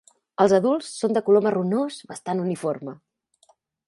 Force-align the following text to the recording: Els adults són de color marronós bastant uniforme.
Els 0.43 0.53
adults 0.57 0.87
són 1.01 1.13
de 1.17 1.21
color 1.27 1.43
marronós 1.47 1.97
bastant 2.13 2.41
uniforme. 2.47 2.95